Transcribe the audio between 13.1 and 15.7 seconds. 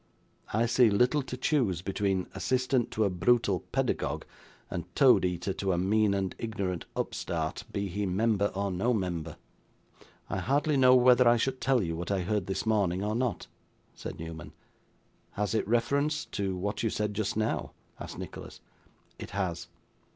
not,' said Newman. 'Has it